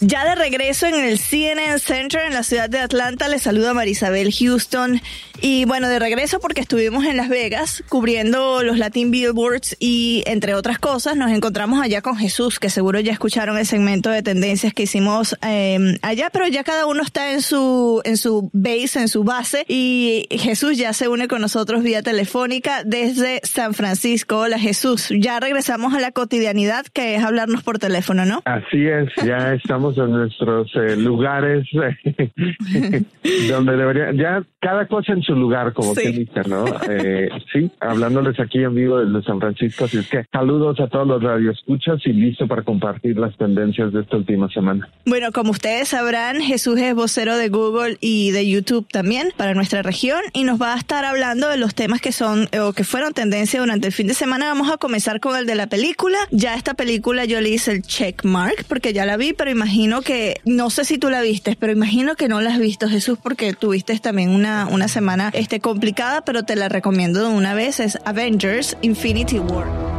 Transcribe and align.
Ya 0.00 0.26
de 0.26 0.34
regreso 0.34 0.86
en 0.86 0.94
el 0.94 1.18
CNN 1.18 1.78
Center 1.78 2.20
en 2.26 2.34
la 2.34 2.42
ciudad 2.42 2.68
de 2.68 2.80
Atlanta, 2.80 3.28
les 3.28 3.42
saluda 3.42 3.72
Marisabel 3.72 4.30
Houston. 4.30 5.00
Y 5.40 5.64
bueno, 5.64 5.88
de 5.88 5.98
regreso 5.98 6.38
porque 6.38 6.60
estuvimos 6.60 7.06
en 7.06 7.16
Las 7.16 7.30
Vegas 7.30 7.82
cubriendo 7.88 8.62
los 8.62 8.76
Latin 8.76 9.10
Billboards 9.10 9.74
y 9.80 10.22
entre 10.26 10.54
otras 10.54 10.78
cosas 10.78 11.16
nos 11.16 11.30
encontramos 11.30 11.80
allá 11.80 12.02
con 12.02 12.16
Jesús, 12.16 12.58
que 12.58 12.68
seguro 12.68 13.00
ya 13.00 13.12
escucharon 13.12 13.56
el 13.56 13.64
segmento 13.64 14.10
de 14.10 14.22
tendencias 14.22 14.74
que 14.74 14.82
hicimos 14.82 15.34
eh, 15.46 15.98
allá, 16.02 16.28
pero 16.30 16.46
ya 16.46 16.62
cada 16.62 16.84
uno 16.84 17.02
está 17.02 17.32
en 17.32 17.40
su, 17.40 18.02
en 18.04 18.18
su 18.18 18.50
base, 18.52 19.00
en 19.00 19.08
su 19.08 19.24
base. 19.24 19.64
Y 19.66 20.26
Jesús 20.30 20.76
ya 20.76 20.92
se 20.92 21.08
une 21.08 21.26
con 21.26 21.40
nosotros 21.40 21.82
vía 21.82 22.02
telefónica 22.02 22.82
desde 22.84 23.40
San 23.44 23.72
Francisco. 23.72 24.40
Hola 24.40 24.58
Jesús, 24.58 25.08
ya 25.18 25.40
regresamos 25.40 25.94
a 25.94 26.00
la 26.00 26.12
cotidianidad 26.12 26.84
que 26.92 27.14
es 27.14 27.24
hablarnos 27.24 27.62
por 27.62 27.78
teléfono, 27.78 28.26
¿no? 28.26 28.42
Así 28.44 28.86
es, 28.86 29.08
ya 29.24 29.54
estamos 29.54 29.85
en 29.96 30.10
nuestros 30.10 30.70
eh, 30.74 30.96
lugares 30.96 31.66
donde 33.48 33.76
debería, 33.76 34.12
ya 34.12 34.42
cada 34.60 34.86
cosa 34.86 35.12
en 35.12 35.22
su 35.22 35.34
lugar, 35.34 35.72
como 35.72 35.94
sí. 35.94 36.12
dice, 36.12 36.40
¿no? 36.48 36.64
Eh, 36.90 37.28
sí, 37.52 37.70
hablándoles 37.80 38.38
aquí 38.40 38.62
en 38.62 38.74
vivo 38.74 38.98
desde 38.98 39.24
San 39.24 39.38
Francisco, 39.38 39.84
así 39.84 39.98
es 39.98 40.08
que 40.08 40.24
saludos 40.32 40.80
a 40.80 40.88
todos 40.88 41.06
los 41.06 41.22
radioescuchas 41.22 42.00
y 42.04 42.12
listo 42.12 42.48
para 42.48 42.62
compartir 42.62 43.16
las 43.16 43.36
tendencias 43.36 43.92
de 43.92 44.00
esta 44.00 44.16
última 44.16 44.48
semana. 44.48 44.88
Bueno, 45.04 45.30
como 45.32 45.52
ustedes 45.52 45.88
sabrán, 45.88 46.40
Jesús 46.40 46.80
es 46.80 46.94
vocero 46.94 47.36
de 47.36 47.48
Google 47.48 47.96
y 48.00 48.32
de 48.32 48.48
YouTube 48.48 48.88
también 48.90 49.28
para 49.36 49.54
nuestra 49.54 49.82
región 49.82 50.20
y 50.32 50.44
nos 50.44 50.60
va 50.60 50.74
a 50.74 50.78
estar 50.78 51.04
hablando 51.04 51.48
de 51.48 51.58
los 51.58 51.74
temas 51.74 52.00
que 52.00 52.10
son 52.12 52.48
o 52.60 52.72
que 52.72 52.82
fueron 52.84 53.12
tendencia 53.12 53.60
durante 53.60 53.86
el 53.86 53.92
fin 53.92 54.08
de 54.08 54.14
semana. 54.14 54.46
Vamos 54.46 54.70
a 54.70 54.78
comenzar 54.78 55.20
con 55.20 55.36
el 55.36 55.46
de 55.46 55.54
la 55.54 55.68
película. 55.68 56.18
Ya 56.30 56.54
esta 56.54 56.74
película 56.74 57.24
yo 57.24 57.40
le 57.40 57.50
hice 57.50 57.72
el 57.72 57.82
check 57.82 58.24
mark 58.24 58.64
porque 58.68 58.92
ya 58.92 59.06
la 59.06 59.16
vi, 59.16 59.32
pero 59.32 59.50
imagínate 59.50 59.75
imagino 59.76 60.00
que, 60.00 60.40
no 60.46 60.70
sé 60.70 60.86
si 60.86 60.96
tú 60.96 61.10
la 61.10 61.20
viste, 61.20 61.54
pero 61.60 61.70
imagino 61.70 62.14
que 62.16 62.28
no 62.28 62.40
la 62.40 62.54
has 62.54 62.58
visto, 62.58 62.88
Jesús, 62.88 63.18
porque 63.22 63.52
tuviste 63.52 63.98
también 63.98 64.30
una, 64.30 64.66
una 64.70 64.88
semana 64.88 65.30
este, 65.34 65.60
complicada, 65.60 66.22
pero 66.22 66.44
te 66.44 66.56
la 66.56 66.70
recomiendo 66.70 67.28
de 67.28 67.34
una 67.34 67.52
vez, 67.52 67.80
es 67.80 67.98
Avengers 68.06 68.74
Infinity 68.80 69.38
War. 69.38 69.95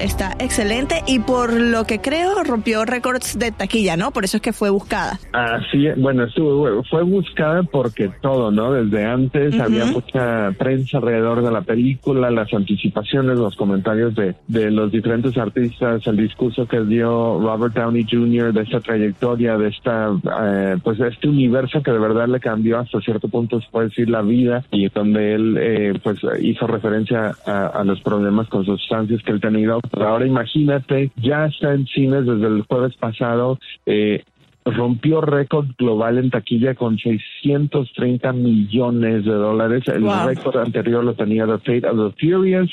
Está 0.00 0.34
excelente 0.38 1.02
y 1.06 1.20
por 1.20 1.52
lo 1.52 1.84
que 1.84 2.00
creo 2.00 2.42
rompió 2.44 2.84
récords 2.84 3.38
de 3.38 3.52
taquilla, 3.52 3.96
¿no? 3.96 4.10
Por 4.10 4.24
eso 4.24 4.38
es 4.38 4.42
que 4.42 4.52
fue 4.52 4.70
buscada. 4.70 5.18
Así, 5.32 5.88
bueno, 5.96 6.24
estuvo, 6.24 6.82
fue 6.84 7.02
buscada 7.02 7.62
porque 7.62 8.10
todo, 8.20 8.50
¿no? 8.50 8.72
Desde 8.72 9.04
antes 9.04 9.58
había 9.60 9.86
mucha 9.86 10.52
prensa 10.58 10.98
alrededor 10.98 11.42
de 11.42 11.50
la 11.50 11.62
película, 11.62 12.30
las 12.30 12.52
anticipaciones, 12.52 13.38
los 13.38 13.56
comentarios 13.56 14.14
de, 14.14 14.34
de 14.48 14.70
los 14.70 14.90
diferentes 14.90 15.36
artistas, 15.38 16.06
el 16.06 16.16
discurso 16.16 16.66
que 16.66 16.80
dio 16.80 17.38
Robert 17.40 17.74
Downey 17.74 18.06
Jr. 18.10 18.52
de 18.52 18.62
esta 18.62 18.80
trayectoria, 18.80 19.56
de 19.56 19.68
esta, 19.68 20.10
eh, 20.42 20.76
pues 20.82 20.98
este 21.00 21.28
universo 21.28 21.82
que 21.82 21.92
de 21.92 21.98
verdad 21.98 22.28
le 22.28 22.40
cambió 22.40 22.78
hasta 22.78 23.00
cierto 23.00 23.28
punto, 23.28 23.60
se 23.60 23.68
puede 23.70 23.88
decir, 23.88 24.08
la 24.10 24.22
vida 24.22 24.64
y 24.70 24.88
donde 24.88 25.34
él, 25.34 25.56
eh, 25.60 25.92
pues 26.02 26.18
hizo 26.40 26.66
referencia 26.66 27.32
a, 27.46 27.66
a 27.66 27.84
los 27.84 28.00
problemas 28.00 28.48
con 28.48 28.64
sustancias 28.64 29.22
que 29.22 29.32
él 29.32 29.40
tenía 29.40 29.60
Ahora 29.92 30.26
imagínate, 30.26 31.10
ya 31.16 31.46
está 31.46 31.74
en 31.74 31.86
cines 31.86 32.26
desde 32.26 32.46
el 32.46 32.62
jueves 32.62 32.96
pasado. 32.96 33.58
Eh, 33.86 34.22
rompió 34.64 35.20
récord 35.20 35.68
global 35.78 36.18
en 36.18 36.30
taquilla 36.30 36.74
con 36.74 36.98
630 36.98 38.32
millones 38.32 39.24
de 39.24 39.32
dólares. 39.32 39.84
El 39.88 40.04
récord 40.26 40.58
anterior 40.58 41.02
lo 41.02 41.14
tenía 41.14 41.46
The 41.46 41.58
Fate 41.58 41.88
of 41.88 42.14
the 42.14 42.26
Furious 42.26 42.70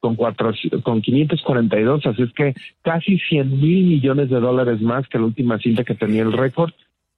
con, 0.00 0.16
cuatro, 0.16 0.52
con 0.82 1.02
542, 1.02 2.06
así 2.06 2.22
es 2.22 2.32
que 2.32 2.54
casi 2.82 3.18
100 3.18 3.60
mil 3.60 3.86
millones 3.86 4.30
de 4.30 4.40
dólares 4.40 4.80
más 4.80 5.06
que 5.08 5.18
la 5.18 5.26
última 5.26 5.58
cinta 5.58 5.84
que 5.84 5.94
tenía 5.94 6.22
el 6.22 6.32
récord. 6.32 6.72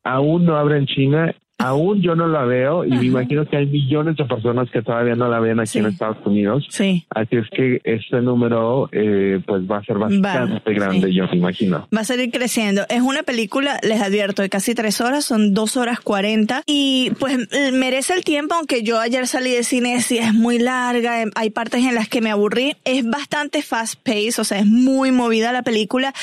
Aún 0.05 0.45
no 0.45 0.57
abre 0.57 0.79
en 0.79 0.87
China 0.87 1.33
aún 1.63 2.03
yo 2.03 2.15
no 2.15 2.27
la 2.27 2.45
veo 2.45 2.85
y 2.85 2.91
me 2.91 3.05
imagino 3.07 3.47
que 3.47 3.57
hay 3.57 3.67
millones 3.67 4.17
de 4.17 4.25
personas 4.25 4.71
que 4.71 4.83
todavía 4.83 5.15
no 5.15 5.29
la 5.29 5.41
ven 5.41 5.61
aquí 5.61 5.79
en 5.79 5.87
Estados 5.87 6.19
Unidos. 6.25 6.67
Sí. 6.71 7.07
Así 7.11 7.37
es 7.37 7.49
que 7.51 7.81
este 7.85 8.21
número 8.21 8.89
eh, 8.93 9.41
pues 9.47 9.63
va 9.71 9.79
a 9.79 9.85
ser 9.85 9.99
bastante 9.99 10.75
grande, 10.75 11.13
yo 11.13 11.27
me 11.29 11.37
imagino. 11.37 11.89
Va 11.95 12.01
a 12.01 12.05
seguir 12.05 12.31
creciendo. 12.31 12.83
Es 12.89 13.03
una 13.03 13.23
película, 13.23 13.79
les 13.83 14.01
advierto, 14.01 14.43
de 14.43 14.49
casi 14.49 14.75
tres 14.75 15.01
horas, 15.01 15.25
son 15.25 15.55
dos 15.55 15.77
horas 15.77 16.01
cuarenta 16.01 16.63
y 16.67 17.13
pues 17.19 17.39
merece 17.73 18.15
el 18.15 18.25
tiempo, 18.25 18.55
aunque 18.55 18.83
yo 18.83 18.99
ayer 18.99 19.27
salí 19.27 19.53
de 19.53 19.63
cine 19.63 19.93
y 20.11 20.19
es 20.19 20.35
muy 20.35 20.59
larga, 20.59 21.23
em, 21.23 21.31
hay 21.35 21.51
partes 21.51 21.85
en 21.85 21.95
las 21.95 22.09
que 22.09 22.21
me 22.21 22.31
aburrí. 22.31 22.75
Es 22.85 23.05
bastante 23.09 23.63
fast 23.63 24.01
pace, 24.03 24.41
o 24.41 24.45
sea, 24.45 24.59
es 24.59 24.67
muy 24.67 25.13
movida 25.13 25.53
la 25.53 25.63
película 25.63 26.15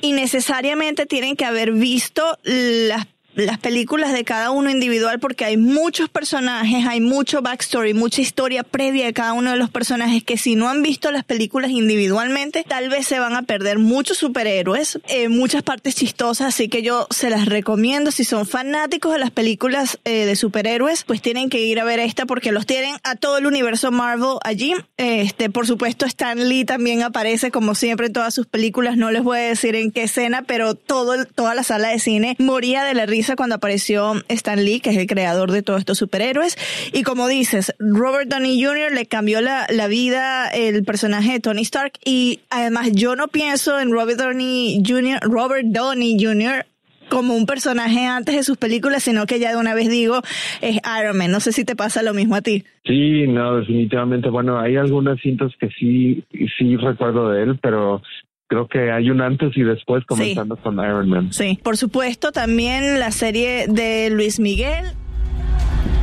y 0.00 0.12
necesariamente 0.12 1.06
tienen 1.06 1.36
que 1.36 1.44
haber 1.44 1.72
visto 1.72 2.22
las 2.44 3.06
las 3.46 3.58
películas 3.58 4.12
de 4.12 4.24
cada 4.24 4.50
uno 4.50 4.70
individual 4.70 5.18
porque 5.20 5.44
hay 5.44 5.56
muchos 5.56 6.08
personajes, 6.08 6.86
hay 6.86 7.00
mucho 7.00 7.42
backstory, 7.42 7.94
mucha 7.94 8.20
historia 8.20 8.62
previa 8.62 9.06
de 9.06 9.12
cada 9.12 9.32
uno 9.32 9.52
de 9.52 9.56
los 9.56 9.70
personajes 9.70 10.24
que 10.24 10.36
si 10.36 10.56
no 10.56 10.68
han 10.68 10.82
visto 10.82 11.10
las 11.10 11.24
películas 11.24 11.70
individualmente, 11.70 12.64
tal 12.66 12.88
vez 12.88 13.06
se 13.06 13.18
van 13.18 13.34
a 13.36 13.42
perder 13.42 13.78
muchos 13.78 14.18
superhéroes, 14.18 14.98
eh, 15.08 15.28
muchas 15.28 15.62
partes 15.62 15.94
chistosas, 15.94 16.48
así 16.48 16.68
que 16.68 16.82
yo 16.82 17.06
se 17.10 17.30
las 17.30 17.46
recomiendo. 17.46 18.10
Si 18.10 18.24
son 18.24 18.46
fanáticos 18.46 19.12
de 19.12 19.18
las 19.18 19.30
películas 19.30 19.98
eh, 20.04 20.26
de 20.26 20.36
superhéroes, 20.36 21.04
pues 21.04 21.22
tienen 21.22 21.50
que 21.50 21.60
ir 21.60 21.80
a 21.80 21.84
ver 21.84 22.00
esta 22.00 22.26
porque 22.26 22.52
los 22.52 22.66
tienen 22.66 22.96
a 23.04 23.16
todo 23.16 23.38
el 23.38 23.46
universo 23.46 23.90
Marvel 23.90 24.38
allí. 24.44 24.74
Este, 24.96 25.50
por 25.50 25.66
supuesto, 25.66 26.06
Stan 26.06 26.48
Lee 26.48 26.64
también 26.64 27.02
aparece 27.02 27.50
como 27.50 27.74
siempre 27.74 28.06
en 28.06 28.12
todas 28.12 28.34
sus 28.34 28.46
películas. 28.46 28.96
No 28.96 29.10
les 29.10 29.22
voy 29.22 29.38
a 29.38 29.42
decir 29.42 29.76
en 29.76 29.90
qué 29.90 30.04
escena, 30.04 30.42
pero 30.42 30.74
todo, 30.74 31.24
toda 31.24 31.54
la 31.54 31.62
sala 31.62 31.88
de 31.88 31.98
cine 31.98 32.36
moría 32.38 32.84
de 32.84 32.94
la 32.94 33.06
risa 33.06 33.27
cuando 33.36 33.56
apareció 33.56 34.14
Stan 34.28 34.62
Lee, 34.62 34.80
que 34.80 34.90
es 34.90 34.96
el 34.96 35.06
creador 35.06 35.52
de 35.52 35.62
todos 35.62 35.80
estos 35.80 35.98
superhéroes. 35.98 36.56
Y 36.92 37.02
como 37.02 37.28
dices, 37.28 37.74
Robert 37.78 38.28
Downey 38.28 38.62
Jr. 38.62 38.92
le 38.92 39.06
cambió 39.06 39.40
la, 39.40 39.66
la 39.70 39.88
vida 39.88 40.48
el 40.48 40.84
personaje 40.84 41.32
de 41.32 41.40
Tony 41.40 41.62
Stark. 41.62 41.92
Y 42.04 42.40
además 42.50 42.92
yo 42.92 43.16
no 43.16 43.28
pienso 43.28 43.78
en 43.80 43.90
Robert 43.90 44.18
Downey 44.18 44.82
Jr., 44.86 45.20
Robert 45.22 45.66
Downey 45.66 46.16
Jr., 46.20 46.66
como 47.08 47.34
un 47.34 47.46
personaje 47.46 48.06
antes 48.06 48.36
de 48.36 48.42
sus 48.42 48.56
películas, 48.56 49.02
sino 49.02 49.26
que 49.26 49.40
ya 49.40 49.50
de 49.50 49.56
una 49.56 49.74
vez 49.74 49.88
digo, 49.88 50.20
es 50.60 50.78
Iron 51.00 51.16
Man. 51.16 51.30
No 51.30 51.40
sé 51.40 51.52
si 51.52 51.64
te 51.64 51.76
pasa 51.76 52.02
lo 52.02 52.14
mismo 52.14 52.36
a 52.36 52.42
ti. 52.42 52.64
Sí, 52.84 53.26
no, 53.26 53.56
definitivamente. 53.56 54.28
Bueno, 54.28 54.58
hay 54.58 54.76
algunas 54.76 55.20
cintas 55.20 55.52
que 55.58 55.68
sí, 55.70 56.22
sí 56.58 56.76
recuerdo 56.76 57.30
de 57.30 57.42
él, 57.42 57.58
pero 57.60 58.02
creo 58.48 58.66
que 58.66 58.90
hay 58.90 59.10
un 59.10 59.20
antes 59.20 59.56
y 59.56 59.62
después 59.62 60.04
comenzando 60.06 60.56
con 60.56 60.74
Iron 60.74 61.08
Man. 61.08 61.32
Sí, 61.32 61.60
por 61.62 61.76
supuesto, 61.76 62.32
también 62.32 62.98
la 62.98 63.12
serie 63.12 63.66
de 63.68 64.10
Luis 64.10 64.40
Miguel. 64.40 64.86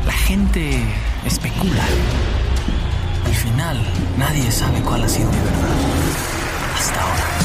La 0.05 0.13
gente 0.13 0.79
especula. 1.25 1.83
Al 3.25 3.33
final, 3.33 3.77
nadie 4.17 4.49
sabe 4.51 4.79
cuál 4.81 5.03
ha 5.03 5.09
sido 5.09 5.29
mi 5.29 5.37
verdad. 5.37 5.75
Hasta 6.75 7.01
ahora 7.01 7.35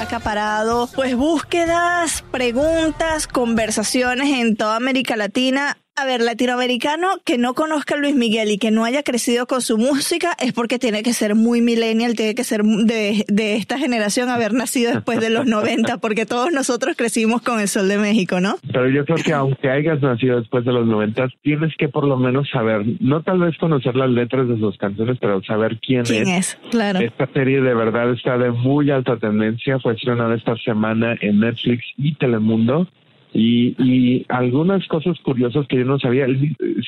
acaparado 0.00 0.86
pues 0.94 1.16
búsquedas, 1.16 2.24
preguntas, 2.30 3.26
conversaciones 3.26 4.28
en 4.38 4.54
toda 4.54 4.76
América 4.76 5.16
Latina 5.16 5.78
a 5.96 6.06
ver, 6.06 6.20
latinoamericano 6.20 7.06
que 7.24 7.38
no 7.38 7.54
conozca 7.54 7.94
a 7.94 7.98
Luis 7.98 8.16
Miguel 8.16 8.50
y 8.50 8.58
que 8.58 8.72
no 8.72 8.84
haya 8.84 9.04
crecido 9.04 9.46
con 9.46 9.60
su 9.60 9.78
música 9.78 10.36
es 10.40 10.52
porque 10.52 10.78
tiene 10.78 11.02
que 11.04 11.12
ser 11.12 11.36
muy 11.36 11.60
millennial, 11.60 12.16
tiene 12.16 12.34
que 12.34 12.42
ser 12.42 12.62
de, 12.64 13.24
de 13.28 13.56
esta 13.56 13.78
generación, 13.78 14.28
haber 14.28 14.54
nacido 14.54 14.92
después 14.92 15.20
de 15.20 15.30
los 15.30 15.46
90, 15.46 15.98
porque 16.00 16.26
todos 16.26 16.50
nosotros 16.52 16.96
crecimos 16.96 17.42
con 17.42 17.60
el 17.60 17.68
Sol 17.68 17.88
de 17.88 17.98
México, 17.98 18.40
¿no? 18.40 18.56
Pero 18.72 18.88
yo 18.88 19.04
creo 19.04 19.18
que 19.18 19.32
aunque 19.32 19.70
hayas 19.70 20.00
nacido 20.02 20.40
después 20.40 20.64
de 20.64 20.72
los 20.72 20.86
90, 20.86 21.28
tienes 21.42 21.72
que 21.76 21.88
por 21.88 22.06
lo 22.06 22.16
menos 22.16 22.48
saber, 22.50 22.84
no 23.00 23.22
tal 23.22 23.38
vez 23.38 23.56
conocer 23.58 23.94
las 23.94 24.10
letras 24.10 24.48
de 24.48 24.58
sus 24.58 24.76
canciones, 24.78 25.18
pero 25.20 25.42
saber 25.44 25.78
quién, 25.78 26.02
¿Quién 26.02 26.26
es. 26.26 26.58
Claro. 26.70 26.98
Esta 26.98 27.28
serie 27.32 27.60
de 27.60 27.74
verdad 27.74 28.10
está 28.10 28.36
de 28.36 28.50
muy 28.50 28.90
alta 28.90 29.16
tendencia, 29.16 29.78
fue 29.78 29.94
estrenada 29.94 30.34
esta 30.34 30.56
semana 30.56 31.16
en 31.20 31.38
Netflix 31.38 31.84
y 31.96 32.14
Telemundo. 32.16 32.88
Y, 33.34 33.74
y 33.82 34.24
algunas 34.28 34.86
cosas 34.86 35.18
curiosas 35.20 35.66
que 35.66 35.78
yo 35.78 35.84
no 35.84 35.98
sabía. 35.98 36.26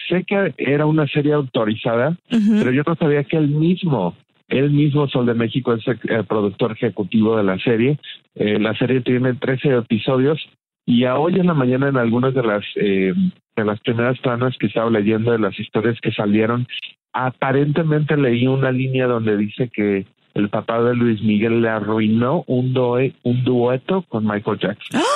Sé 0.09 0.25
que 0.25 0.55
era 0.57 0.87
una 0.87 1.07
serie 1.09 1.33
autorizada, 1.33 2.17
pero 2.31 2.71
yo 2.71 2.83
no 2.87 2.95
sabía 2.95 3.25
que 3.25 3.37
él 3.37 3.49
mismo 3.49 4.15
él 4.49 4.71
mismo, 4.71 5.09
Sol 5.09 5.27
de 5.27 5.35
México, 5.35 5.75
es 5.75 5.85
el, 5.87 6.25
productor 6.25 6.73
ejecutivo 6.73 7.37
de 7.37 7.45
la 7.45 7.59
serie. 7.59 7.99
Eh, 8.35 8.59
la 8.59 8.75
serie 8.77 9.01
tiene 9.01 9.35
13 9.35 9.79
episodios 9.79 10.39
y 10.85 11.05
a 11.05 11.17
hoy 11.17 11.35
en 11.35 11.47
la 11.47 11.55
mañana 11.55 11.89
en 11.89 11.97
algunas 11.97 12.33
de 12.33 12.43
las 12.43 12.65
eh, 12.77 13.13
de 13.57 13.65
las 13.65 13.81
primeras 13.81 14.19
planas 14.21 14.57
que 14.59 14.67
estaba 14.67 14.91
leyendo 14.91 15.33
de 15.33 15.39
las 15.39 15.59
historias 15.59 15.99
que 16.01 16.13
salieron, 16.13 16.69
aparentemente 17.13 18.17
leí 18.17 18.47
una 18.47 18.71
línea 18.71 19.07
donde 19.07 19.37
dice 19.37 19.71
que 19.73 20.07
el 20.35 20.51
papá 20.51 20.83
de 20.83 20.95
Luis 20.95 21.23
Miguel 21.23 21.63
le 21.63 21.71
arruinó 21.71 22.45
un, 22.47 22.75
doe, 22.75 23.15
un 23.23 23.43
dueto 23.43 24.03
con 24.03 24.27
Michael 24.27 24.59
Jackson. 24.59 25.01
¡Ah! 25.01 25.16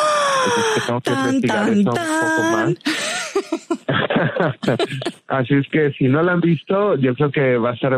Que 1.02 1.10
investigar 1.10 1.70
un 1.70 1.84
poco 1.84 1.96
más. 1.96 2.74
Así 5.28 5.54
es 5.54 5.66
que 5.68 5.92
si 5.92 6.04
no 6.04 6.22
la 6.22 6.32
han 6.32 6.40
visto, 6.40 6.96
yo 6.96 7.14
creo 7.14 7.30
que 7.30 7.56
va 7.56 7.70
a 7.70 7.74
estar, 7.74 7.96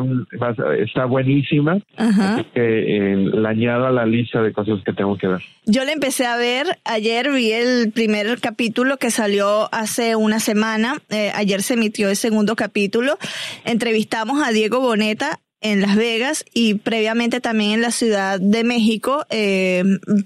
está 0.78 1.06
buenísima. 1.06 1.78
Así 1.96 2.44
que 2.54 3.12
eh, 3.12 3.16
la 3.32 3.48
añado 3.50 3.86
a 3.86 3.90
la 3.90 4.06
lista 4.06 4.42
de 4.42 4.52
cosas 4.52 4.80
que 4.84 4.92
tengo 4.92 5.16
que 5.16 5.28
ver. 5.28 5.42
Yo 5.66 5.84
la 5.84 5.92
empecé 5.92 6.26
a 6.26 6.36
ver 6.36 6.78
ayer, 6.84 7.30
vi 7.30 7.52
el 7.52 7.92
primer 7.92 8.40
capítulo 8.40 8.96
que 8.96 9.10
salió 9.10 9.68
hace 9.72 10.16
una 10.16 10.40
semana. 10.40 10.96
Eh, 11.10 11.30
ayer 11.34 11.62
se 11.62 11.74
emitió 11.74 12.08
el 12.08 12.16
segundo 12.16 12.56
capítulo. 12.56 13.18
Entrevistamos 13.64 14.42
a 14.46 14.52
Diego 14.52 14.80
Boneta 14.80 15.38
en 15.62 15.80
Las 15.80 15.96
Vegas 15.96 16.44
y 16.52 16.74
previamente 16.74 17.40
también 17.40 17.72
en 17.72 17.82
la 17.82 17.92
Ciudad 17.92 18.38
de 18.40 18.64
México 18.64 19.26
eh, 19.30 19.84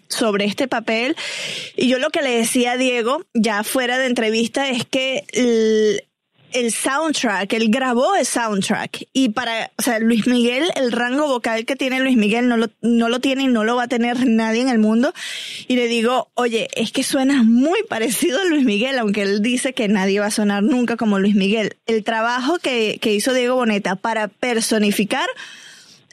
sobre 0.09 0.47
este 0.47 0.69
papel. 0.69 1.17
Y 1.77 1.89
yo 1.89 1.99
lo 1.99 2.11
que 2.11 2.23
le 2.23 2.31
decía 2.31 2.73
a 2.73 2.77
Diego, 2.77 3.25
ya 3.35 3.63
fuera 3.63 3.99
de 3.99 4.07
entrevista, 4.07 4.69
es 4.69 4.85
que 4.85 5.25
el, 6.53 6.73
soundtrack, 6.73 7.53
él 7.53 7.69
grabó 7.71 8.15
el 8.17 8.27
soundtrack. 8.27 9.07
Y 9.13 9.31
para, 9.31 9.71
o 9.77 9.83
sea, 9.83 9.99
Luis 9.99 10.27
Miguel, 10.27 10.71
el 10.77 10.93
rango 10.93 11.27
vocal 11.29 11.65
que 11.65 11.77
tiene 11.77 12.01
Luis 12.01 12.17
Miguel 12.17 12.49
no 12.49 12.57
lo, 12.57 12.69
no 12.83 13.09
lo 13.09 13.21
tiene 13.21 13.45
y 13.45 13.47
no 13.49 13.65
lo 13.65 13.77
va 13.77 13.85
a 13.85 13.89
tener 13.89 14.27
nadie 14.27 14.63
en 14.63 14.69
el 14.69 14.79
mundo. 14.79 15.13
Y 15.69 15.77
le 15.77 15.89
digo, 15.89 16.29
oye, 16.35 16.69
es 16.75 16.93
que 16.93 17.03
suena 17.03 17.43
muy 17.43 17.83
parecido 17.89 18.41
a 18.41 18.45
Luis 18.45 18.65
Miguel, 18.65 18.99
aunque 18.99 19.23
él 19.23 19.43
dice 19.43 19.73
que 19.73 19.89
nadie 19.89 20.21
va 20.21 20.27
a 20.27 20.31
sonar 20.31 20.63
nunca 20.63 20.97
como 20.97 21.19
Luis 21.19 21.35
Miguel. 21.35 21.77
El 21.87 22.05
trabajo 22.05 22.59
que, 22.59 22.99
que 23.01 23.15
hizo 23.15 23.33
Diego 23.33 23.57
Boneta 23.57 23.97
para 23.97 24.29
personificar 24.29 25.27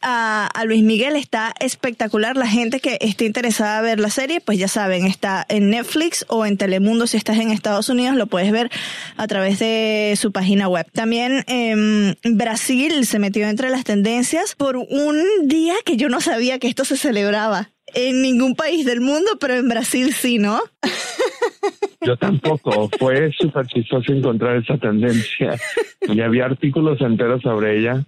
a, 0.03 0.50
Luis 0.65 0.83
Miguel 0.83 1.15
está 1.15 1.53
espectacular. 1.59 2.38
La 2.38 2.47
gente 2.47 2.79
que 2.79 2.97
esté 3.01 3.25
interesada 3.25 3.79
en 3.79 3.85
ver 3.85 4.00
la 4.00 4.09
serie, 4.09 4.41
pues 4.41 4.57
ya 4.59 4.67
saben, 4.67 5.05
está 5.05 5.45
en 5.50 5.69
Netflix 5.69 6.25
o 6.29 6.45
en 6.45 6.57
Telemundo. 6.57 7.07
Si 7.07 7.17
estás 7.17 7.38
en 7.38 7.51
Estados 7.51 7.89
Unidos, 7.89 8.15
lo 8.15 8.27
puedes 8.27 8.51
ver 8.51 8.69
a 9.17 9.27
través 9.27 9.59
de 9.59 10.15
su 10.19 10.31
página 10.31 10.67
web. 10.67 10.85
También 10.91 11.44
em, 11.47 12.15
Brasil 12.23 13.05
se 13.05 13.19
metió 13.19 13.47
entre 13.47 13.69
las 13.69 13.83
tendencias 13.83 14.55
por 14.55 14.77
un 14.77 15.17
día 15.44 15.73
que 15.85 15.97
yo 15.97 16.09
no 16.09 16.21
sabía 16.21 16.59
que 16.59 16.67
esto 16.67 16.85
se 16.85 16.97
celebraba 16.97 17.73
en 17.94 18.22
ningún 18.22 18.56
país 18.56 18.86
del 18.86 19.01
mundo, 19.01 19.31
pero 19.40 19.56
en 19.56 19.69
Brasil 19.69 20.13
sí, 20.13 20.38
¿no? 20.38 20.60
Yo 22.01 22.18
tampoco. 22.18 22.90
Fue 23.00 23.31
súper 23.31 23.66
chistoso 23.68 24.12
encontrar 24.12 24.57
esa 24.57 24.78
tendencia. 24.78 25.57
Y 26.01 26.19
había 26.19 26.45
artículos 26.45 27.00
enteros 27.01 27.42
sobre 27.42 27.80
ella. 27.80 28.04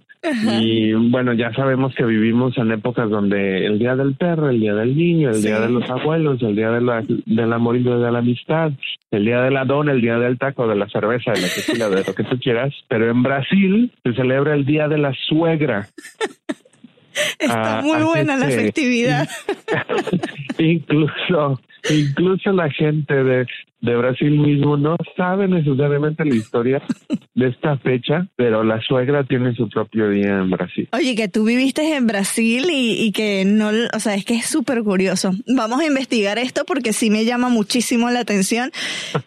Y 0.60 0.92
bueno, 0.92 1.34
ya 1.34 1.52
sabemos 1.52 1.94
que 1.94 2.04
vivimos 2.04 2.58
en 2.58 2.72
épocas 2.72 3.08
donde 3.08 3.64
el 3.64 3.78
día 3.78 3.94
del 3.94 4.14
perro, 4.14 4.50
el 4.50 4.58
día 4.58 4.74
del 4.74 4.96
niño, 4.96 5.30
el 5.30 5.40
día 5.40 5.60
de 5.60 5.68
los 5.68 5.88
abuelos, 5.88 6.42
el 6.42 6.56
día 6.56 6.70
de 6.70 6.80
la, 6.80 7.04
del 7.06 7.52
amor 7.52 7.76
y 7.76 7.84
de 7.84 8.10
la 8.10 8.18
amistad, 8.18 8.72
el 9.12 9.24
día 9.24 9.42
de 9.42 9.52
la 9.52 9.64
dona, 9.64 9.92
el 9.92 10.00
día 10.00 10.18
del 10.18 10.36
taco, 10.36 10.66
de 10.66 10.74
la 10.74 10.88
cerveza, 10.88 11.32
de 11.32 11.42
la 11.42 11.48
tequila, 11.48 11.88
de 11.88 12.04
lo 12.04 12.14
que 12.14 12.24
tú 12.24 12.38
quieras. 12.40 12.74
Pero 12.88 13.08
en 13.08 13.22
Brasil 13.22 13.92
se 14.02 14.14
celebra 14.14 14.54
el 14.54 14.64
día 14.64 14.88
de 14.88 14.98
la 14.98 15.14
suegra. 15.28 15.88
Está 17.38 17.78
ah, 17.78 17.82
muy 17.82 18.02
buena 18.02 18.36
la 18.36 18.46
festividad. 18.46 19.28
incluso, 20.58 21.60
incluso 21.90 22.52
la 22.52 22.70
gente 22.70 23.14
de, 23.14 23.46
de 23.80 23.94
Brasil 23.96 24.30
mismo 24.30 24.76
no 24.76 24.96
sabe 25.16 25.48
necesariamente 25.48 26.24
la 26.24 26.34
historia 26.34 26.82
de 27.34 27.48
esta 27.48 27.76
fecha, 27.78 28.26
pero 28.36 28.64
la 28.64 28.80
suegra 28.80 29.24
tiene 29.24 29.54
su 29.54 29.68
propio 29.68 30.08
día 30.08 30.38
en 30.38 30.50
Brasil. 30.50 30.88
Oye, 30.92 31.14
que 31.14 31.28
tú 31.28 31.44
viviste 31.44 31.94
en 31.94 32.06
Brasil 32.06 32.68
y, 32.70 33.04
y 33.04 33.12
que 33.12 33.44
no, 33.44 33.70
o 33.94 34.00
sea, 34.00 34.14
es 34.14 34.24
que 34.24 34.34
es 34.36 34.46
súper 34.46 34.82
curioso. 34.82 35.32
Vamos 35.46 35.80
a 35.80 35.86
investigar 35.86 36.38
esto 36.38 36.64
porque 36.64 36.92
sí 36.92 37.10
me 37.10 37.24
llama 37.24 37.48
muchísimo 37.48 38.10
la 38.10 38.20
atención 38.20 38.72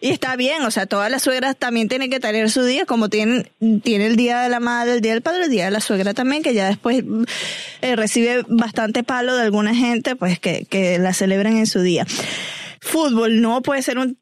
y 0.00 0.10
está 0.10 0.34
bien, 0.40 0.62
o 0.62 0.70
sea, 0.70 0.86
todas 0.86 1.10
las 1.10 1.22
suegras 1.22 1.56
también 1.56 1.88
tienen 1.88 2.10
que 2.10 2.20
tener 2.20 2.50
su 2.50 2.64
día, 2.64 2.86
como 2.86 3.08
tienen, 3.08 3.46
tiene 3.82 4.06
el 4.06 4.16
día 4.16 4.40
de 4.40 4.48
la 4.48 4.60
madre, 4.60 4.94
el 4.94 5.00
día 5.00 5.12
del 5.12 5.22
padre, 5.22 5.44
el 5.44 5.50
día 5.50 5.66
de 5.66 5.70
la 5.70 5.80
suegra 5.80 6.12
también, 6.12 6.42
que 6.42 6.54
ya 6.54 6.66
después 6.66 7.04
eh, 7.82 7.96
recibe 7.96 8.44
bastante 8.48 9.04
palo 9.04 9.36
de 9.36 9.42
alguna 9.42 9.74
gente, 9.74 10.16
pues 10.16 10.40
que, 10.40 10.66
que 10.68 10.98
la 10.98 11.12
celebren 11.12 11.56
en 11.56 11.66
su 11.66 11.80
día. 11.80 12.04
Fútbol, 12.80 13.42
no 13.42 13.60
puede 13.60 13.82
ser 13.82 13.98
un, 13.98 14.16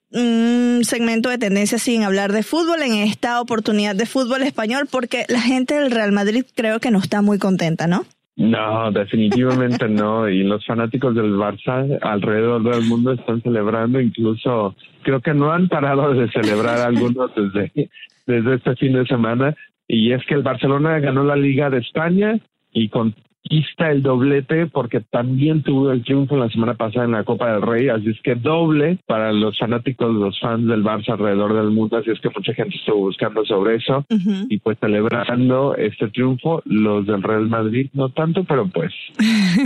segmento 0.83 1.29
de 1.29 1.39
tendencia 1.39 1.79
sin 1.79 2.03
hablar 2.03 2.33
de 2.33 2.43
fútbol 2.43 2.83
en 2.83 2.95
esta 2.95 3.41
oportunidad 3.41 3.95
de 3.95 4.07
fútbol 4.07 4.43
español, 4.43 4.89
porque 4.91 5.25
la 5.29 5.41
gente 5.41 5.75
del 5.75 5.91
Real 5.91 6.13
Madrid 6.13 6.45
creo 6.55 6.81
que 6.81 6.91
no 6.91 6.99
está 6.99 7.23
muy 7.23 7.39
contenta, 7.39 7.87
¿no? 7.87 8.05
No, 8.37 8.91
definitivamente 8.93 9.89
no. 9.89 10.29
Y 10.29 10.45
los 10.45 10.65
fanáticos 10.65 11.15
del 11.15 11.35
Barça 11.35 11.99
alrededor 12.03 12.63
del 12.63 12.85
mundo 12.85 13.13
están 13.13 13.43
celebrando, 13.43 14.01
incluso 14.01 14.75
creo 15.03 15.21
que 15.21 15.35
no 15.35 15.53
han 15.53 15.69
parado 15.69 16.15
de 16.15 16.31
celebrar 16.31 16.79
algunos 16.79 17.31
desde, 17.35 17.91
desde 18.27 18.55
este 18.55 18.77
fin 18.77 18.93
de 18.95 19.07
semana. 19.07 19.55
Y 19.87 20.13
es 20.13 20.25
que 20.27 20.35
el 20.35 20.43
Barcelona 20.43 20.99
ganó 21.01 21.25
la 21.25 21.37
Liga 21.37 21.71
de 21.71 21.79
España 21.79 22.39
y 22.73 22.89
con 22.89 23.15
está 23.51 23.91
el 23.91 24.03
doblete 24.03 24.67
porque 24.67 25.01
también 25.01 25.63
tuvo 25.63 25.91
el 25.91 26.05
triunfo 26.05 26.37
la 26.37 26.49
semana 26.51 26.75
pasada 26.75 27.05
en 27.05 27.13
la 27.13 27.25
Copa 27.25 27.53
del 27.53 27.63
Rey, 27.63 27.89
así 27.89 28.11
es 28.11 28.21
que 28.23 28.35
doble 28.35 28.99
para 29.07 29.33
los 29.33 29.59
fanáticos, 29.59 30.15
los 30.15 30.39
fans 30.41 30.67
del 30.67 30.85
Barça 30.85 31.13
alrededor 31.13 31.55
del 31.55 31.71
mundo, 31.71 31.97
así 31.97 32.11
es 32.11 32.21
que 32.21 32.31
mucha 32.35 32.53
gente 32.55 32.77
estuvo 32.77 32.99
buscando 32.99 33.45
sobre 33.45 33.77
eso 33.77 34.05
y 34.49 34.59
pues 34.59 34.79
celebrando 34.81 35.75
este 35.77 36.09
triunfo, 36.09 36.63
los 36.65 37.07
del 37.07 37.23
Real 37.23 37.49
Madrid 37.49 37.91
no 37.95 38.11
tanto, 38.11 38.45
pero 38.45 38.69
pues 38.69 38.93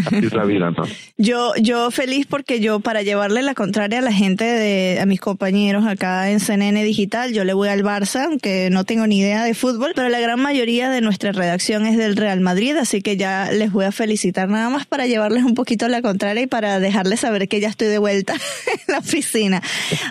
así 0.07 0.27
es 0.27 0.35
la 0.35 0.45
vida, 0.45 0.71
¿no? 0.71 0.85
Yo, 1.19 1.53
yo 1.61 1.91
feliz 1.91 2.27
porque 2.27 2.61
yo 2.61 2.81
para 2.81 3.03
llevarle 3.03 3.43
la 3.43 3.55
contraria 3.55 3.99
a 3.99 4.03
la 4.03 4.13
gente 4.13 4.45
de, 4.45 4.99
a 5.01 5.07
mis 5.07 5.21
compañeros 5.21 5.87
acá 5.87 6.31
en 6.31 6.41
CNN 6.41 6.83
Digital, 6.83 7.33
yo 7.33 7.45
le 7.45 7.53
voy 7.53 7.69
al 7.69 7.83
Barça, 7.83 8.27
aunque 8.27 8.69
no 8.71 8.85
tengo 8.85 9.07
ni 9.07 9.19
idea 9.19 9.45
de 9.45 9.55
fútbol, 9.55 9.93
pero 9.95 10.09
la 10.09 10.21
gran 10.21 10.41
mayoría 10.41 10.91
de 10.91 11.01
nuestra 11.01 11.33
redacción 11.33 11.87
es 11.87 11.97
del 11.97 12.17
Real 12.17 12.41
Madrid, 12.41 12.77
así 12.77 13.03
que 13.03 13.17
ya 13.17 13.51
les 13.53 13.72
voy 13.73 13.85
a 13.85 13.93
felicitar 13.93 14.49
nada 14.49 14.69
más 14.69 14.87
para 14.87 15.07
llevarles 15.07 15.45
un 15.45 15.55
poquito 15.55 15.89
la 15.89 16.03
contraria 16.03 16.43
y 16.43 16.47
para 16.47 16.79
dejarles 16.79 17.21
saber 17.21 17.49
que 17.49 17.61
ya 17.61 17.69
estoy 17.69 17.89
de 17.89 17.99
vuelta 17.99 18.35
en 18.67 18.93
la 18.93 18.99
oficina. 18.99 19.63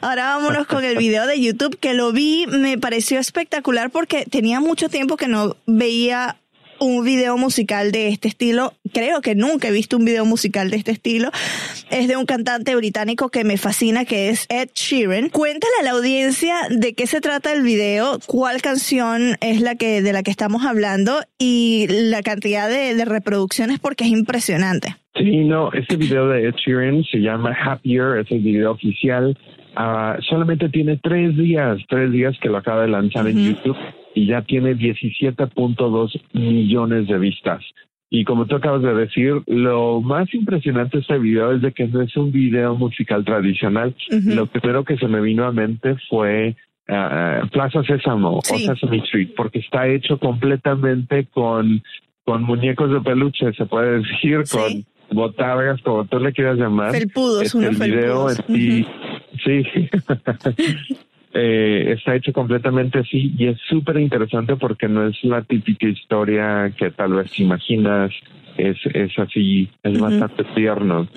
Ahora 0.01 0.35
vámonos 0.35 0.67
con 0.67 0.83
el 0.83 0.97
video 0.97 1.27
de 1.27 1.39
YouTube 1.39 1.77
que 1.79 1.93
lo 1.93 2.11
vi, 2.11 2.47
me 2.47 2.77
pareció 2.77 3.19
espectacular 3.19 3.89
porque 3.91 4.25
tenía 4.29 4.59
mucho 4.59 4.89
tiempo 4.89 5.17
que 5.17 5.27
no 5.27 5.55
veía 5.65 6.37
un 6.81 7.05
video 7.05 7.37
musical 7.37 7.91
de 7.91 8.07
este 8.07 8.27
estilo. 8.27 8.73
Creo 8.91 9.21
que 9.21 9.35
nunca 9.35 9.67
he 9.67 9.71
visto 9.71 9.97
un 9.97 10.05
video 10.05 10.25
musical 10.25 10.71
de 10.71 10.77
este 10.77 10.91
estilo. 10.91 11.29
Es 11.91 12.07
de 12.07 12.17
un 12.17 12.25
cantante 12.25 12.75
británico 12.75 13.29
que 13.29 13.43
me 13.43 13.57
fascina, 13.57 14.03
que 14.03 14.29
es 14.29 14.47
Ed 14.49 14.69
Sheeran. 14.73 15.29
Cuéntale 15.29 15.73
a 15.79 15.83
la 15.83 15.91
audiencia 15.91 16.55
de 16.71 16.93
qué 16.95 17.05
se 17.05 17.21
trata 17.21 17.53
el 17.53 17.61
video, 17.61 18.17
cuál 18.25 18.63
canción 18.63 19.35
es 19.41 19.61
la 19.61 19.75
que, 19.75 20.01
de 20.01 20.11
la 20.11 20.23
que 20.23 20.31
estamos 20.31 20.65
hablando 20.65 21.19
y 21.37 21.85
la 21.87 22.23
cantidad 22.23 22.67
de, 22.67 23.05
reproducciones 23.05 23.79
porque 23.79 24.05
es 24.05 24.09
impresionante. 24.09 24.95
Sí, 25.15 25.43
no, 25.43 25.71
este 25.73 25.97
video 25.97 26.27
de 26.29 26.47
Ed 26.47 26.55
Sheeran 26.55 27.03
se 27.03 27.19
llama 27.19 27.55
Happier, 27.63 28.19
es 28.19 28.31
el 28.31 28.39
video 28.39 28.71
oficial. 28.71 29.37
Ah, 29.75 30.17
solamente 30.29 30.69
tiene 30.69 30.97
tres 30.97 31.37
días, 31.37 31.77
tres 31.89 32.11
días 32.11 32.35
que 32.41 32.49
lo 32.49 32.57
acaba 32.57 32.83
de 32.83 32.87
lanzar 32.87 33.27
en 33.27 33.53
YouTube 33.53 33.77
y 34.13 34.27
ya 34.27 34.41
tiene 34.41 34.75
17.2 34.75 36.21
millones 36.33 37.07
de 37.07 37.17
vistas. 37.17 37.63
Y 38.13 38.25
como 38.25 38.45
tú 38.45 38.55
acabas 38.57 38.81
de 38.81 38.93
decir, 38.93 39.41
lo 39.47 40.01
más 40.01 40.33
impresionante 40.33 40.97
de 40.97 41.01
este 41.01 41.17
video 41.17 41.53
es 41.53 41.61
de 41.61 41.71
que 41.71 41.87
no 41.87 42.01
es 42.01 42.15
un 42.17 42.29
video 42.29 42.75
musical 42.75 43.23
tradicional. 43.23 43.95
Lo 44.09 44.47
primero 44.47 44.83
que 44.83 44.97
se 44.97 45.07
me 45.07 45.21
vino 45.21 45.45
a 45.45 45.53
mente 45.53 45.95
fue 46.09 46.57
uh, 46.89 47.47
Plaza 47.47 47.83
Sésamo 47.83 48.39
o 48.39 48.41
Sesame 48.41 48.97
Street, 48.97 49.29
porque 49.37 49.59
está 49.59 49.87
hecho 49.87 50.19
completamente 50.19 51.25
con, 51.27 51.81
con 52.25 52.43
muñecos 52.43 52.91
de 52.91 52.99
peluche, 52.99 53.53
se 53.53 53.65
puede 53.65 54.01
decir, 54.01 54.43
con 54.51 54.85
botargas, 55.11 55.81
como 55.81 56.03
tú 56.03 56.19
le 56.19 56.33
quieras 56.33 56.57
llamar. 56.57 56.91
Felpudos, 56.91 57.43
este, 57.43 57.57
unos 57.59 57.79
el 57.79 57.91
video 57.91 58.29
sí, 58.29 58.85
sí. 59.45 59.89
eh, 61.33 61.93
está 61.97 62.15
hecho 62.15 62.33
completamente 62.33 62.99
así 62.99 63.33
y 63.37 63.47
es 63.47 63.57
súper 63.69 63.97
interesante 63.97 64.55
porque 64.55 64.87
no 64.87 65.07
es 65.07 65.23
la 65.23 65.41
típica 65.41 65.87
historia 65.87 66.73
que 66.77 66.91
tal 66.91 67.13
vez 67.13 67.39
imaginas 67.39 68.11
es, 68.57 68.77
es 68.93 69.11
así, 69.17 69.69
es 69.83 69.99
bastante 69.99 70.43
tierno. 70.55 71.07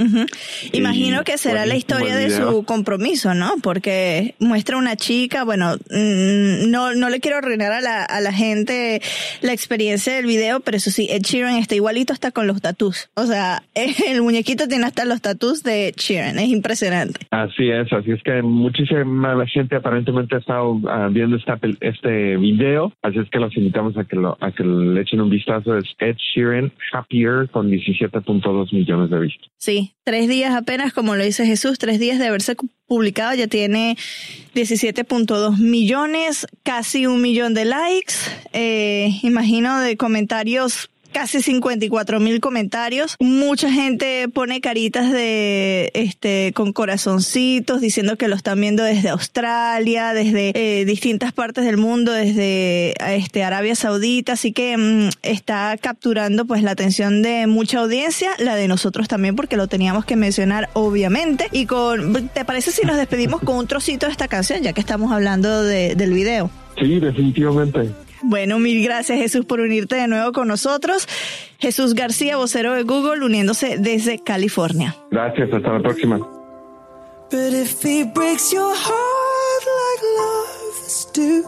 Imagino 0.73 1.25
que 1.25 1.39
será 1.39 1.67
la 1.67 1.77
historia 1.77 2.17
de 2.17 2.31
su 2.31 2.65
compromiso, 2.65 3.35
¿no? 3.35 3.55
Porque 3.63 4.35
muestra 4.39 4.77
una 4.77 4.97
chica, 4.97 5.45
bueno, 5.45 5.77
mm, 5.91 6.71
no, 6.71 6.95
no 6.95 7.09
le 7.09 7.21
quiero 7.21 7.39
arruinar 7.39 7.73
a 7.73 7.81
la, 7.81 8.05
a 8.05 8.21
la 8.21 8.33
gente 8.33 9.01
la 9.43 9.53
experiencia 9.53 10.15
del 10.15 10.27
video, 10.27 10.61
pero 10.61 10.77
eso 10.77 10.91
sí, 10.91 11.09
Ed 11.11 11.23
Sheeran 11.23 11.57
está 11.57 11.75
igualito 11.75 12.13
hasta 12.13 12.31
con 12.31 12.47
los 12.47 12.61
tatús. 12.61 13.11
O 13.15 13.25
sea, 13.25 13.63
el 13.75 14.23
muñequito 14.23 14.69
tiene 14.69 14.87
hasta 14.87 15.05
los 15.05 15.21
tatús 15.21 15.63
de 15.63 15.89
Ed 15.89 15.95
Sheeran, 15.97 16.39
es 16.39 16.49
impresionante. 16.49 17.21
Así 17.31 17.71
es, 17.71 17.93
así 17.93 18.13
es 18.13 18.23
que 18.23 18.43
muchísima 18.43 19.35
gente 19.47 19.77
aparentemente 19.77 20.37
ha 20.37 20.39
estado 20.39 20.81
ah, 20.89 21.09
viendo 21.11 21.37
esta, 21.37 21.59
este 21.81 22.37
video, 22.37 22.93
así 23.03 23.19
es 23.19 23.29
que 23.31 23.39
los 23.39 23.57
invitamos 23.57 23.97
a 23.97 24.05
que, 24.05 24.17
lo, 24.17 24.37
a 24.41 24.53
que 24.53 24.65
le 24.65 25.01
echen 25.01 25.21
un 25.21 25.31
vistazo, 25.31 25.77
es 25.77 25.85
Ed 25.99 26.17
Sheeran, 26.17 26.73
Happy 26.93 27.24
con 27.51 27.71
17.2 27.71 28.73
millones 28.73 29.11
de 29.11 29.19
vistas. 29.19 29.49
Sí, 29.59 29.95
tres 30.05 30.29
días 30.29 30.55
apenas, 30.55 30.93
como 30.93 31.15
lo 31.17 31.25
dice 31.25 31.47
Jesús, 31.47 31.79
tres 31.79 31.99
días 31.99 32.19
de 32.19 32.27
haberse 32.27 32.57
publicado, 32.87 33.35
ya 33.35 33.47
tiene 33.47 33.97
17.2 34.55 35.59
millones, 35.59 36.47
casi 36.63 37.07
un 37.07 37.21
millón 37.21 37.55
de 37.55 37.65
likes, 37.65 38.15
eh, 38.53 39.11
imagino 39.23 39.81
de 39.81 39.97
comentarios 39.97 40.91
casi 41.15 41.41
54 41.41 42.21
mil 42.21 42.41
comentarios. 42.41 43.17
Mucha 43.21 43.71
gente 43.71 44.29
pone 44.29 44.61
caritas 44.61 45.11
de, 45.11 45.91
este, 45.95 46.53
con 46.55 46.75
corazoncitos 46.75 47.81
diciendo 47.81 48.17
que 48.17 48.29
lo 48.29 48.35
están 48.35 48.61
viendo 48.61 48.83
desde 48.83 49.09
Australia, 49.09 50.13
desde 50.13 50.53
eh, 50.55 50.85
distintas 50.85 51.33
partes 51.33 51.65
del 51.65 51.79
mundo, 51.79 52.13
desde 52.13 52.95
este, 53.17 53.45
Arabia 53.45 53.77
Saudita. 53.77 54.33
Así 54.33 54.53
que 54.53 54.77
mm, 54.77 55.11
está 55.23 55.79
capturando 55.81 56.45
pues 56.45 56.63
la 56.63 56.73
atención 56.73 57.23
de 57.23 57.47
mucha 57.47 57.79
audiencia, 57.79 58.31
la 58.39 58.57
de 58.57 58.69
nosotros 58.69 59.09
también, 59.09 59.37
porque 59.37 59.57
lo 59.57 59.69
teníamos 59.69 60.05
que 60.05 60.17
mencionar 60.17 60.69
obviamente. 60.75 61.47
Y 61.53 61.67
con, 61.67 62.29
¿te 62.29 62.45
parece 62.45 62.73
si 62.73 62.85
nos 62.85 62.97
despedimos 62.97 63.41
con 63.41 63.57
un 63.57 63.67
trocito 63.69 64.07
de 64.07 64.13
esta 64.13 64.27
canción, 64.27 64.63
ya 64.63 64.73
que 64.73 64.81
estamos 64.81 65.13
hablando 65.13 65.63
de, 65.63 65.95
del 65.95 66.13
video? 66.13 66.51
Sí, 66.77 66.99
definitivamente. 66.99 68.04
Bueno, 68.27 68.59
mil 68.59 68.83
gracias 68.83 69.19
Jesús 69.19 69.45
por 69.45 69.61
unirte 69.61 69.97
de 69.97 70.09
nuevo 70.09 70.33
con 70.33 70.49
nosotros. 70.49 71.07
Jesús 71.59 71.95
García, 71.95 72.37
vocero 72.37 72.75
de 72.75 72.83
Google, 72.83 73.25
uniéndose 73.25 73.77
desde 73.79 74.19
California. 74.19 74.97
Gracias, 75.11 75.53
hasta 75.53 75.73
la 75.73 75.81
próxima. 75.81 76.19
But 77.31 77.53
if 77.53 77.83
he 77.83 78.05
breaks 78.05 78.53
your 78.53 78.75
heart 78.75 79.65
like 79.81 80.03
lovers 80.19 81.09
do, 81.13 81.43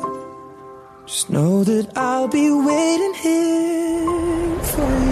just 1.07 1.31
know 1.31 1.65
that 1.65 1.97
I'll 1.97 2.29
be 2.29 2.51
waiting 2.51 3.15
here. 3.15 5.06